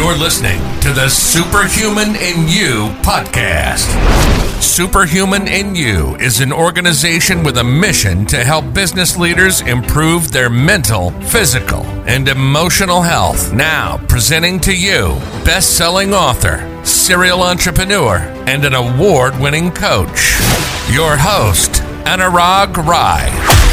You're 0.00 0.16
listening 0.16 0.62
to 0.80 0.94
the 0.94 1.10
Superhuman 1.10 2.16
in 2.16 2.48
You 2.48 2.88
podcast. 3.02 3.84
Superhuman 4.62 5.46
in 5.46 5.74
You 5.74 6.16
is 6.16 6.40
an 6.40 6.54
organization 6.54 7.42
with 7.42 7.58
a 7.58 7.64
mission 7.64 8.24
to 8.28 8.42
help 8.42 8.72
business 8.72 9.18
leaders 9.18 9.60
improve 9.60 10.32
their 10.32 10.48
mental, 10.48 11.10
physical, 11.24 11.84
and 12.08 12.28
emotional 12.28 13.02
health. 13.02 13.52
Now, 13.52 13.98
presenting 14.08 14.58
to 14.60 14.74
you 14.74 15.16
best 15.44 15.76
selling 15.76 16.14
author, 16.14 16.66
serial 16.82 17.42
entrepreneur, 17.42 18.20
and 18.46 18.64
an 18.64 18.72
award 18.72 19.38
winning 19.38 19.70
coach, 19.70 20.40
your 20.90 21.18
host, 21.18 21.72
Anurag 22.06 22.74
Rai. 22.74 23.69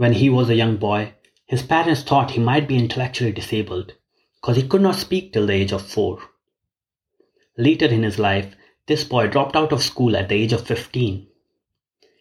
When 0.00 0.14
he 0.14 0.30
was 0.30 0.48
a 0.48 0.54
young 0.54 0.78
boy, 0.78 1.12
his 1.44 1.62
parents 1.62 2.00
thought 2.00 2.30
he 2.30 2.40
might 2.40 2.66
be 2.66 2.78
intellectually 2.78 3.32
disabled 3.32 3.92
because 4.36 4.56
he 4.56 4.66
could 4.66 4.80
not 4.80 4.94
speak 4.94 5.30
till 5.30 5.46
the 5.46 5.52
age 5.52 5.72
of 5.72 5.86
four. 5.86 6.20
Later 7.58 7.84
in 7.84 8.02
his 8.02 8.18
life, 8.18 8.56
this 8.86 9.04
boy 9.04 9.26
dropped 9.26 9.56
out 9.56 9.72
of 9.72 9.82
school 9.82 10.16
at 10.16 10.30
the 10.30 10.36
age 10.36 10.54
of 10.54 10.66
15. 10.66 11.26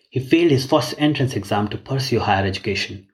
He 0.09 0.19
failed 0.19 0.51
his 0.51 0.65
first 0.65 0.93
entrance 0.97 1.37
exam 1.37 1.69
to 1.69 1.77
pursue 1.77 2.19
higher 2.19 2.45
education. 2.45 3.07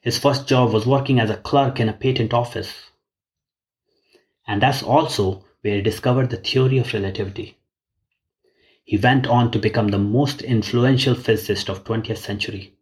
His 0.00 0.18
first 0.18 0.48
job 0.48 0.72
was 0.72 0.86
working 0.86 1.20
as 1.20 1.30
a 1.30 1.36
clerk 1.36 1.78
in 1.78 1.88
a 1.88 1.92
patent 1.92 2.34
office. 2.34 2.90
And 4.44 4.60
that's 4.60 4.82
also 4.82 5.44
where 5.60 5.76
he 5.76 5.82
discovered 5.82 6.30
the 6.30 6.38
theory 6.38 6.78
of 6.78 6.92
relativity. 6.92 7.58
He 8.82 8.96
went 8.96 9.28
on 9.28 9.52
to 9.52 9.60
become 9.60 9.86
the 9.86 9.98
most 9.98 10.42
influential 10.42 11.14
physicist 11.14 11.70
of 11.70 11.84
20th 11.84 12.18
century. 12.18 12.74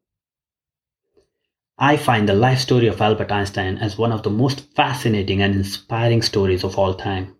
I 1.78 1.96
find 1.96 2.28
the 2.28 2.34
life 2.34 2.58
story 2.58 2.86
of 2.86 3.00
Albert 3.00 3.32
Einstein 3.32 3.78
as 3.78 3.96
one 3.96 4.12
of 4.12 4.22
the 4.22 4.30
most 4.30 4.60
fascinating 4.76 5.40
and 5.40 5.54
inspiring 5.54 6.20
stories 6.20 6.64
of 6.64 6.78
all 6.78 6.92
time. 6.92 7.34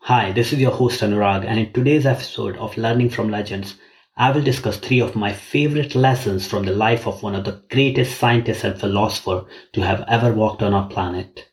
Hi, 0.00 0.32
this 0.32 0.52
is 0.52 0.60
your 0.60 0.70
host 0.70 1.00
Anurag, 1.00 1.46
and 1.46 1.58
in 1.58 1.72
today's 1.72 2.04
episode 2.04 2.58
of 2.58 2.76
Learning 2.76 3.08
from 3.08 3.30
Legends, 3.30 3.76
I 4.18 4.32
will 4.32 4.42
discuss 4.42 4.76
three 4.76 5.00
of 5.00 5.16
my 5.16 5.32
favorite 5.32 5.94
lessons 5.94 6.46
from 6.46 6.66
the 6.66 6.72
life 6.72 7.06
of 7.06 7.22
one 7.22 7.34
of 7.34 7.44
the 7.46 7.62
greatest 7.70 8.18
scientists 8.18 8.64
and 8.64 8.78
philosophers 8.78 9.50
to 9.72 9.80
have 9.80 10.04
ever 10.08 10.30
walked 10.30 10.62
on 10.62 10.74
our 10.74 10.88
planet. 10.88 11.48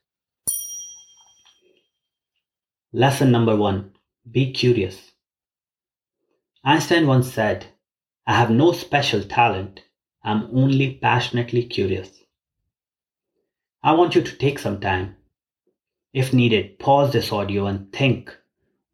Lesson 2.92 3.32
number 3.32 3.56
one 3.56 3.94
be 4.30 4.52
curious. 4.52 5.12
Einstein 6.64 7.08
once 7.08 7.32
said, 7.32 7.68
I 8.28 8.34
have 8.34 8.52
no 8.52 8.72
special 8.72 9.24
talent, 9.24 9.82
I'm 10.24 10.50
only 10.56 10.96
passionately 10.96 11.64
curious. 11.64 12.10
I 13.84 13.94
want 13.94 14.14
you 14.14 14.22
to 14.22 14.38
take 14.38 14.60
some 14.60 14.80
time. 14.80 15.16
If 16.14 16.34
needed, 16.34 16.78
pause 16.78 17.14
this 17.14 17.32
audio 17.32 17.66
and 17.66 17.92
think 17.92 18.38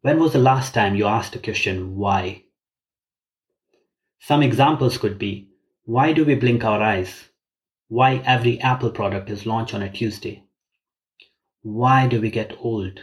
when 0.00 0.20
was 0.20 0.32
the 0.32 0.38
last 0.38 0.72
time 0.72 0.94
you 0.94 1.06
asked 1.06 1.34
a 1.34 1.40
question, 1.40 1.96
why? 1.96 2.44
Some 4.20 4.42
examples 4.42 4.96
could 4.96 5.18
be 5.18 5.50
why 5.84 6.12
do 6.12 6.24
we 6.24 6.34
blink 6.34 6.64
our 6.64 6.80
eyes? 6.82 7.28
Why 7.88 8.22
every 8.24 8.60
Apple 8.60 8.90
product 8.90 9.28
is 9.30 9.46
launched 9.46 9.74
on 9.74 9.82
a 9.82 9.90
Tuesday? 9.90 10.44
Why 11.62 12.06
do 12.06 12.20
we 12.20 12.30
get 12.30 12.56
old? 12.60 13.00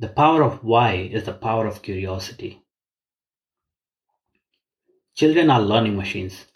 The 0.00 0.08
power 0.08 0.42
of 0.42 0.64
why 0.64 0.94
is 0.94 1.24
the 1.24 1.34
power 1.34 1.66
of 1.66 1.82
curiosity. 1.82 2.62
Children 5.14 5.50
are 5.50 5.60
learning 5.60 5.94
machines. 5.94 6.46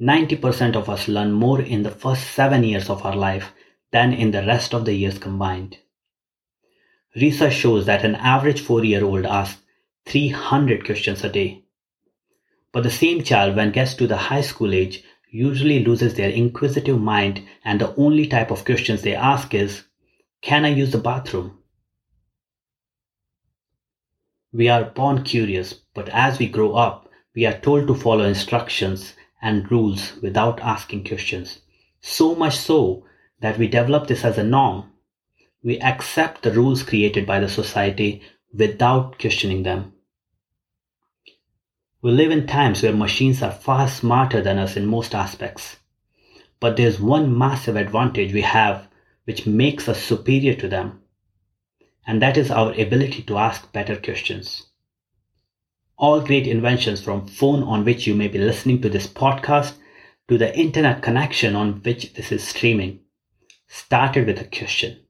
90% 0.00 0.74
of 0.74 0.88
us 0.88 1.06
learn 1.06 1.30
more 1.30 1.60
in 1.60 1.82
the 1.82 1.90
first 1.90 2.30
seven 2.30 2.64
years 2.64 2.88
of 2.88 3.04
our 3.04 3.14
life 3.14 3.52
than 3.92 4.14
in 4.14 4.30
the 4.30 4.46
rest 4.46 4.72
of 4.72 4.86
the 4.86 4.94
years 4.94 5.18
combined. 5.18 5.76
Research 7.14 7.52
shows 7.52 7.84
that 7.84 8.06
an 8.06 8.14
average 8.14 8.62
four 8.62 8.82
year 8.82 9.04
old 9.04 9.26
asks 9.26 9.60
300 10.06 10.86
questions 10.86 11.22
a 11.22 11.28
day. 11.28 11.62
But 12.72 12.84
the 12.84 12.90
same 12.90 13.22
child, 13.22 13.54
when 13.54 13.70
gets 13.70 13.92
to 13.96 14.06
the 14.06 14.16
high 14.16 14.40
school 14.40 14.72
age, 14.72 15.04
usually 15.30 15.84
loses 15.84 16.14
their 16.14 16.30
inquisitive 16.30 16.98
mind, 16.98 17.42
and 17.66 17.82
the 17.82 17.94
only 17.96 18.26
type 18.26 18.50
of 18.50 18.64
questions 18.64 19.02
they 19.02 19.14
ask 19.14 19.52
is 19.52 19.84
Can 20.40 20.64
I 20.64 20.68
use 20.68 20.92
the 20.92 20.96
bathroom? 20.96 21.58
We 24.54 24.68
are 24.68 24.84
born 24.84 25.24
curious, 25.24 25.74
but 25.94 26.08
as 26.10 26.38
we 26.38 26.46
grow 26.46 26.74
up, 26.74 27.10
we 27.34 27.44
are 27.44 27.58
told 27.58 27.88
to 27.88 27.94
follow 27.96 28.22
instructions 28.22 29.14
and 29.42 29.68
rules 29.68 30.12
without 30.22 30.60
asking 30.60 31.06
questions. 31.06 31.58
So 32.00 32.36
much 32.36 32.56
so 32.56 33.04
that 33.40 33.58
we 33.58 33.66
develop 33.66 34.06
this 34.06 34.24
as 34.24 34.38
a 34.38 34.44
norm. 34.44 34.92
We 35.64 35.80
accept 35.80 36.42
the 36.42 36.52
rules 36.52 36.84
created 36.84 37.26
by 37.26 37.40
the 37.40 37.48
society 37.48 38.22
without 38.56 39.18
questioning 39.18 39.64
them. 39.64 39.94
We 42.00 42.12
live 42.12 42.30
in 42.30 42.46
times 42.46 42.80
where 42.80 42.92
machines 42.92 43.42
are 43.42 43.50
far 43.50 43.88
smarter 43.88 44.40
than 44.40 44.58
us 44.58 44.76
in 44.76 44.86
most 44.86 45.16
aspects. 45.16 45.78
But 46.60 46.76
there's 46.76 47.00
one 47.00 47.36
massive 47.36 47.74
advantage 47.74 48.32
we 48.32 48.42
have 48.42 48.86
which 49.24 49.48
makes 49.48 49.88
us 49.88 50.00
superior 50.00 50.54
to 50.54 50.68
them 50.68 51.00
and 52.06 52.20
that 52.20 52.36
is 52.36 52.50
our 52.50 52.72
ability 52.72 53.22
to 53.22 53.38
ask 53.38 53.72
better 53.72 53.96
questions. 53.96 54.66
All 55.96 56.20
great 56.20 56.46
inventions 56.46 57.02
from 57.02 57.26
phone 57.26 57.62
on 57.62 57.84
which 57.84 58.06
you 58.06 58.14
may 58.14 58.28
be 58.28 58.38
listening 58.38 58.82
to 58.82 58.88
this 58.88 59.06
podcast 59.06 59.74
to 60.28 60.38
the 60.38 60.56
internet 60.58 61.02
connection 61.02 61.54
on 61.54 61.82
which 61.82 62.14
this 62.14 62.32
is 62.32 62.42
streaming 62.42 63.00
started 63.68 64.26
with 64.26 64.40
a 64.40 64.44
question. 64.44 65.00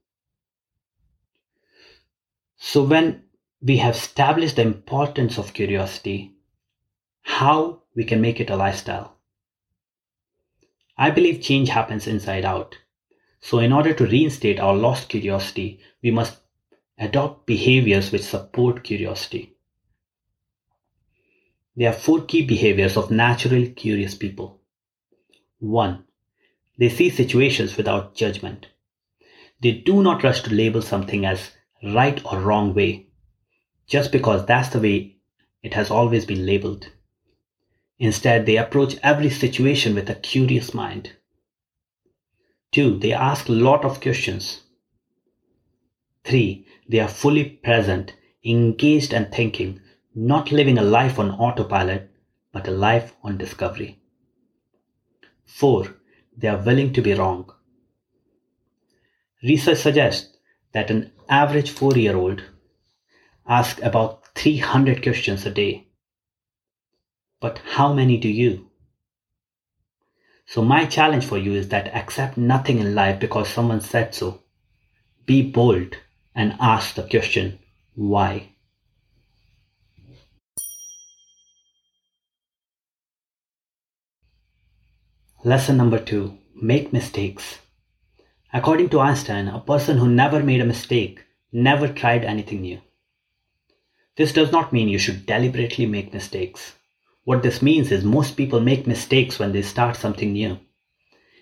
So 2.57 2.83
when 2.83 3.23
we 3.61 3.77
have 3.77 3.95
established 3.95 4.55
the 4.55 4.63
importance 4.63 5.37
of 5.37 5.53
curiosity, 5.53 6.35
how 7.21 7.83
we 7.95 8.03
can 8.03 8.21
make 8.21 8.39
it 8.39 8.49
a 8.49 8.55
lifestyle. 8.55 9.17
I 10.97 11.11
believe 11.11 11.41
change 11.41 11.69
happens 11.69 12.07
inside 12.07 12.45
out. 12.45 12.77
So 13.41 13.59
in 13.59 13.73
order 13.73 13.93
to 13.93 14.05
reinstate 14.05 14.59
our 14.59 14.75
lost 14.75 15.09
curiosity, 15.09 15.79
we 16.01 16.11
must 16.11 16.37
Adopt 16.97 17.45
behaviors 17.45 18.11
which 18.11 18.21
support 18.21 18.83
curiosity. 18.83 19.53
There 21.75 21.89
are 21.89 21.93
four 21.93 22.21
key 22.21 22.45
behaviors 22.45 22.95
of 22.95 23.11
naturally 23.11 23.69
curious 23.69 24.15
people. 24.15 24.61
1. 25.59 26.05
They 26.79 26.87
see 26.87 27.09
situations 27.09 27.75
without 27.75 28.15
judgment. 28.15 28.67
They 29.61 29.71
do 29.71 30.01
not 30.01 30.23
rush 30.23 30.41
to 30.43 30.53
label 30.53 30.81
something 30.81 31.25
as 31.25 31.51
right 31.83 32.21
or 32.25 32.39
wrong 32.39 32.73
way, 32.73 33.07
just 33.87 34.13
because 34.13 34.45
that's 34.45 34.69
the 34.69 34.79
way 34.79 35.17
it 35.63 35.73
has 35.73 35.91
always 35.91 36.25
been 36.25 36.45
labeled. 36.45 36.89
Instead, 37.99 38.45
they 38.45 38.55
approach 38.55 38.95
every 39.03 39.29
situation 39.29 39.95
with 39.95 40.09
a 40.09 40.15
curious 40.15 40.73
mind. 40.73 41.11
2. 42.71 42.99
They 42.99 43.11
ask 43.11 43.49
a 43.49 43.53
lot 43.53 43.83
of 43.83 43.99
questions. 43.99 44.61
3. 46.25 46.65
They 46.89 46.99
are 46.99 47.07
fully 47.07 47.45
present, 47.45 48.15
engaged 48.43 49.13
and 49.13 49.31
thinking, 49.31 49.79
not 50.15 50.51
living 50.51 50.77
a 50.77 50.81
life 50.81 51.19
on 51.19 51.29
autopilot, 51.29 52.09
but 52.51 52.67
a 52.67 52.71
life 52.71 53.13
on 53.23 53.37
discovery. 53.37 53.99
4. 55.45 55.95
They 56.35 56.47
are 56.47 56.63
willing 56.63 56.93
to 56.93 57.01
be 57.01 57.13
wrong. 57.13 57.51
Research 59.43 59.77
suggests 59.77 60.35
that 60.71 60.89
an 60.89 61.11
average 61.29 61.69
four 61.69 61.93
year 61.93 62.17
old 62.17 62.43
asks 63.47 63.79
about 63.83 64.25
300 64.33 65.03
questions 65.03 65.45
a 65.45 65.51
day. 65.51 65.87
But 67.39 67.59
how 67.73 67.93
many 67.93 68.17
do 68.17 68.27
you? 68.27 68.71
So, 70.47 70.63
my 70.63 70.85
challenge 70.85 71.25
for 71.25 71.37
you 71.37 71.53
is 71.53 71.69
that 71.69 71.93
accept 71.93 72.37
nothing 72.37 72.79
in 72.79 72.95
life 72.95 73.19
because 73.19 73.47
someone 73.47 73.81
said 73.81 74.15
so. 74.15 74.41
Be 75.25 75.41
bold 75.43 75.97
and 76.35 76.57
ask 76.59 76.95
the 76.95 77.03
question, 77.03 77.57
why? 77.95 78.49
Lesson 85.45 85.77
number 85.77 85.99
two 85.99 86.37
make 86.55 86.91
mistakes. 86.91 87.59
According 88.51 88.89
to 88.89 88.99
Einstein, 88.99 89.47
a 89.47 89.59
person 89.59 89.97
who 89.97 90.09
never 90.09 90.41
made 90.41 90.59
a 90.59 90.65
mistake 90.65 91.23
never 91.51 91.87
tried 91.87 92.25
anything 92.25 92.61
new. 92.61 92.81
This 94.17 94.31
does 94.31 94.51
not 94.51 94.73
mean 94.73 94.89
you 94.89 94.97
should 94.97 95.25
deliberately 95.25 95.85
make 95.85 96.13
mistakes. 96.13 96.73
What 97.25 97.43
this 97.43 97.61
means 97.61 97.91
is 97.91 98.03
most 98.03 98.37
people 98.37 98.59
make 98.59 98.87
mistakes 98.87 99.37
when 99.37 99.51
they 99.51 99.61
start 99.61 99.97
something 99.97 100.33
new. 100.33 100.57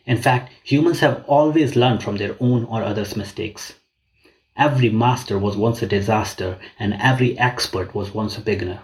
In 0.06 0.22
fact, 0.22 0.52
humans 0.64 1.00
have 1.00 1.24
always 1.26 1.76
learned 1.76 2.04
from 2.04 2.18
their 2.18 2.36
own 2.40 2.66
or 2.66 2.84
others' 2.84 3.16
mistakes. 3.16 3.74
Every 4.56 4.90
master 4.90 5.40
was 5.40 5.58
once 5.58 5.82
a 5.82 5.88
disaster, 5.88 6.60
and 6.78 6.94
every 6.94 7.38
expert 7.40 7.96
was 7.96 8.14
once 8.14 8.38
a 8.38 8.42
beginner. 8.42 8.84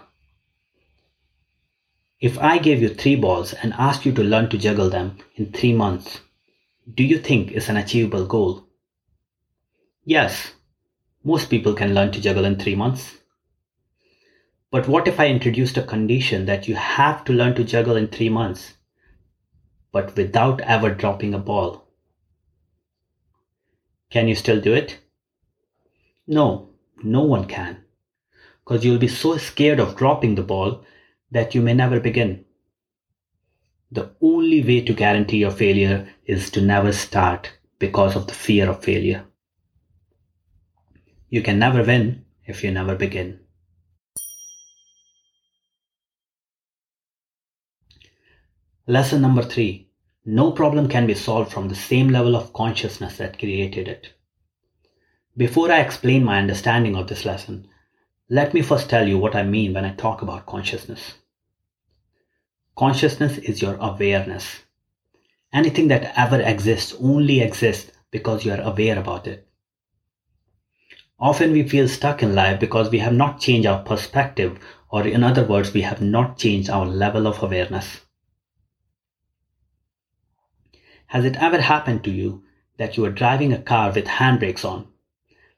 If 2.20 2.38
I 2.38 2.58
gave 2.58 2.82
you 2.82 2.88
three 2.88 3.16
balls 3.16 3.54
and 3.54 3.72
asked 3.74 4.04
you 4.04 4.12
to 4.12 4.22
learn 4.22 4.50
to 4.50 4.58
juggle 4.58 4.90
them 4.90 5.18
in 5.36 5.52
three 5.52 5.72
months, 5.72 6.20
do 6.92 7.04
you 7.04 7.18
think 7.18 7.52
it's 7.52 7.68
an 7.68 7.76
achievable 7.76 8.26
goal? 8.26 8.66
Yes, 10.04 10.52
most 11.22 11.48
people 11.48 11.74
can 11.74 11.94
learn 11.94 12.10
to 12.12 12.20
juggle 12.20 12.44
in 12.44 12.58
three 12.58 12.74
months. 12.74 13.18
But 14.70 14.88
what 14.88 15.06
if 15.06 15.20
I 15.20 15.28
introduced 15.28 15.76
a 15.76 15.82
condition 15.82 16.46
that 16.46 16.68
you 16.68 16.74
have 16.74 17.24
to 17.24 17.32
learn 17.32 17.54
to 17.54 17.64
juggle 17.64 17.96
in 17.96 18.08
three 18.08 18.28
months, 18.28 18.74
but 19.92 20.16
without 20.16 20.60
ever 20.62 20.90
dropping 20.90 21.32
a 21.32 21.38
ball? 21.38 21.86
Can 24.10 24.26
you 24.26 24.34
still 24.34 24.60
do 24.60 24.74
it? 24.74 24.98
No, 26.30 26.68
no 27.02 27.22
one 27.22 27.46
can. 27.46 27.82
Because 28.62 28.84
you'll 28.84 29.00
be 29.00 29.08
so 29.08 29.36
scared 29.36 29.80
of 29.80 29.96
dropping 29.96 30.36
the 30.36 30.44
ball 30.44 30.84
that 31.32 31.56
you 31.56 31.60
may 31.60 31.74
never 31.74 31.98
begin. 31.98 32.44
The 33.90 34.12
only 34.20 34.62
way 34.62 34.82
to 34.82 34.94
guarantee 34.94 35.38
your 35.38 35.50
failure 35.50 36.08
is 36.24 36.48
to 36.50 36.60
never 36.60 36.92
start 36.92 37.54
because 37.80 38.14
of 38.14 38.28
the 38.28 38.34
fear 38.34 38.70
of 38.70 38.84
failure. 38.84 39.24
You 41.30 41.42
can 41.42 41.58
never 41.58 41.82
win 41.82 42.24
if 42.46 42.62
you 42.62 42.70
never 42.70 42.94
begin. 42.94 43.40
Lesson 48.86 49.20
number 49.20 49.42
three 49.42 49.88
no 50.24 50.52
problem 50.52 50.88
can 50.88 51.08
be 51.08 51.14
solved 51.14 51.50
from 51.50 51.68
the 51.68 51.74
same 51.74 52.10
level 52.10 52.36
of 52.36 52.52
consciousness 52.52 53.16
that 53.16 53.40
created 53.40 53.88
it. 53.88 54.12
Before 55.36 55.70
I 55.70 55.80
explain 55.80 56.24
my 56.24 56.38
understanding 56.38 56.96
of 56.96 57.06
this 57.06 57.24
lesson, 57.24 57.68
let 58.28 58.52
me 58.52 58.62
first 58.62 58.90
tell 58.90 59.06
you 59.06 59.16
what 59.16 59.36
I 59.36 59.44
mean 59.44 59.74
when 59.74 59.84
I 59.84 59.94
talk 59.94 60.22
about 60.22 60.46
consciousness. 60.46 61.14
Consciousness 62.76 63.38
is 63.38 63.62
your 63.62 63.76
awareness. 63.76 64.64
Anything 65.52 65.88
that 65.88 66.12
ever 66.18 66.40
exists 66.40 66.96
only 67.00 67.40
exists 67.40 67.92
because 68.10 68.44
you 68.44 68.52
are 68.52 68.60
aware 68.60 68.98
about 68.98 69.28
it. 69.28 69.46
Often 71.20 71.52
we 71.52 71.68
feel 71.68 71.86
stuck 71.86 72.22
in 72.24 72.34
life 72.34 72.58
because 72.58 72.90
we 72.90 72.98
have 72.98 73.12
not 73.12 73.40
changed 73.40 73.68
our 73.68 73.84
perspective, 73.84 74.58
or 74.90 75.06
in 75.06 75.22
other 75.22 75.46
words, 75.46 75.72
we 75.72 75.82
have 75.82 76.00
not 76.00 76.38
changed 76.38 76.70
our 76.70 76.86
level 76.86 77.28
of 77.28 77.40
awareness. 77.40 78.00
Has 81.06 81.24
it 81.24 81.36
ever 81.36 81.60
happened 81.60 82.02
to 82.04 82.10
you 82.10 82.42
that 82.78 82.96
you 82.96 83.04
are 83.04 83.10
driving 83.10 83.52
a 83.52 83.62
car 83.62 83.92
with 83.92 84.06
handbrakes 84.06 84.64
on, 84.64 84.88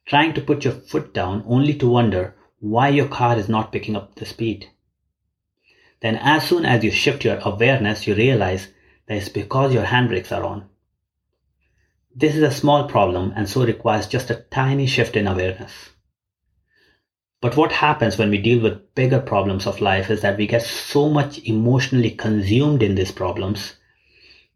trying 0.06 0.34
to 0.34 0.40
put 0.40 0.64
your 0.64 0.74
foot 0.74 1.14
down 1.14 1.44
only 1.46 1.74
to 1.74 1.88
wonder 1.88 2.34
why 2.60 2.88
your 2.88 3.08
car 3.08 3.38
is 3.38 3.48
not 3.48 3.72
picking 3.72 3.96
up 3.96 4.14
the 4.14 4.26
speed? 4.26 4.68
Then, 6.00 6.16
as 6.16 6.48
soon 6.48 6.64
as 6.64 6.82
you 6.82 6.90
shift 6.90 7.24
your 7.24 7.38
awareness, 7.44 8.06
you 8.06 8.14
realize 8.14 8.68
that 9.06 9.16
it's 9.16 9.28
because 9.28 9.72
your 9.72 9.84
handbrakes 9.84 10.32
are 10.32 10.44
on. 10.44 10.68
This 12.14 12.34
is 12.34 12.42
a 12.42 12.50
small 12.50 12.88
problem 12.88 13.32
and 13.36 13.48
so 13.48 13.64
requires 13.64 14.06
just 14.06 14.30
a 14.30 14.44
tiny 14.50 14.86
shift 14.86 15.16
in 15.16 15.26
awareness. 15.26 15.90
But 17.40 17.56
what 17.56 17.72
happens 17.72 18.18
when 18.18 18.30
we 18.30 18.38
deal 18.38 18.62
with 18.62 18.94
bigger 18.94 19.18
problems 19.18 19.66
of 19.66 19.80
life 19.80 20.10
is 20.10 20.20
that 20.20 20.36
we 20.36 20.46
get 20.46 20.62
so 20.62 21.08
much 21.08 21.38
emotionally 21.40 22.10
consumed 22.10 22.82
in 22.82 22.94
these 22.94 23.10
problems 23.10 23.76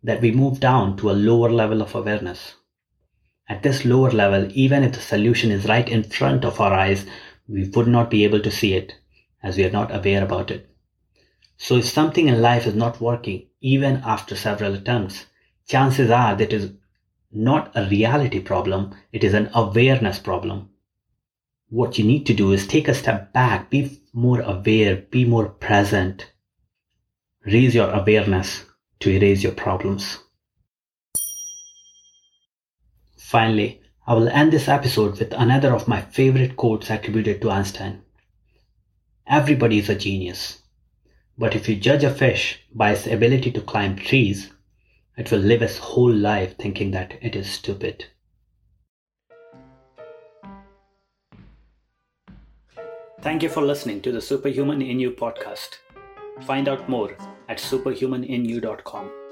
that 0.02 0.20
we 0.20 0.30
move 0.30 0.60
down 0.60 0.96
to 0.98 1.10
a 1.10 1.12
lower 1.12 1.50
level 1.50 1.82
of 1.82 1.94
awareness. 1.94 2.54
At 3.48 3.62
this 3.62 3.84
lower 3.84 4.10
level, 4.10 4.48
even 4.54 4.82
if 4.82 4.92
the 4.94 5.00
solution 5.00 5.50
is 5.50 5.66
right 5.66 5.88
in 5.88 6.02
front 6.02 6.44
of 6.44 6.60
our 6.60 6.72
eyes, 6.72 7.06
we 7.48 7.68
would 7.68 7.86
not 7.86 8.10
be 8.10 8.24
able 8.24 8.40
to 8.40 8.50
see 8.50 8.74
it 8.74 8.94
as 9.42 9.56
we 9.56 9.64
are 9.64 9.70
not 9.70 9.94
aware 9.94 10.24
about 10.24 10.50
it. 10.50 10.68
So 11.56 11.76
if 11.76 11.86
something 11.86 12.28
in 12.28 12.42
life 12.42 12.66
is 12.66 12.74
not 12.74 13.00
working, 13.00 13.46
even 13.60 14.02
after 14.04 14.34
several 14.34 14.74
attempts, 14.74 15.26
chances 15.68 16.10
are 16.10 16.34
that 16.34 16.52
it 16.52 16.52
is 16.52 16.72
not 17.32 17.70
a 17.74 17.88
reality 17.88 18.40
problem, 18.40 18.94
it 19.12 19.22
is 19.22 19.32
an 19.32 19.50
awareness 19.54 20.18
problem. 20.18 20.70
What 21.68 21.98
you 21.98 22.04
need 22.04 22.26
to 22.26 22.34
do 22.34 22.52
is 22.52 22.66
take 22.66 22.88
a 22.88 22.94
step 22.94 23.32
back, 23.32 23.70
be 23.70 24.00
more 24.12 24.40
aware, 24.40 24.96
be 24.96 25.24
more 25.24 25.48
present. 25.48 26.32
Raise 27.44 27.74
your 27.74 27.90
awareness 27.90 28.64
to 29.00 29.10
erase 29.10 29.42
your 29.42 29.52
problems. 29.52 30.18
Finally, 33.26 33.80
I 34.06 34.14
will 34.14 34.28
end 34.28 34.52
this 34.52 34.68
episode 34.68 35.18
with 35.18 35.32
another 35.32 35.74
of 35.74 35.88
my 35.88 36.00
favorite 36.00 36.54
quotes 36.54 36.90
attributed 36.90 37.42
to 37.42 37.50
Einstein. 37.50 38.02
Everybody 39.26 39.78
is 39.78 39.88
a 39.88 39.96
genius. 39.96 40.62
But 41.36 41.56
if 41.56 41.68
you 41.68 41.74
judge 41.74 42.04
a 42.04 42.14
fish 42.14 42.60
by 42.72 42.92
its 42.92 43.08
ability 43.08 43.50
to 43.50 43.60
climb 43.60 43.96
trees, 43.96 44.52
it 45.16 45.32
will 45.32 45.40
live 45.40 45.60
its 45.60 45.78
whole 45.78 46.12
life 46.12 46.56
thinking 46.56 46.92
that 46.92 47.18
it 47.20 47.34
is 47.34 47.50
stupid. 47.50 48.04
Thank 53.22 53.42
you 53.42 53.48
for 53.48 53.62
listening 53.62 54.02
to 54.02 54.12
the 54.12 54.20
Superhuman 54.20 54.82
in 54.82 55.00
You 55.00 55.10
podcast. 55.10 55.78
Find 56.42 56.68
out 56.68 56.88
more 56.88 57.16
at 57.48 57.58
superhumaninyou.com. 57.58 59.25